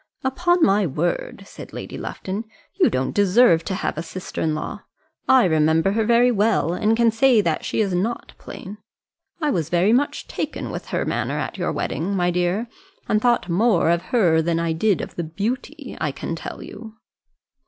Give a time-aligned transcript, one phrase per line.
[0.23, 4.79] "Upon my word," said Lady Lufton, "you don't deserve to have a sister in law.
[5.29, 8.79] I remember her very well, and can say that she is not plain.
[9.41, 12.67] I was very much taken with her manner at your wedding, my dear;
[13.07, 16.95] and thought more of her than I did of the beauty, I can tell you."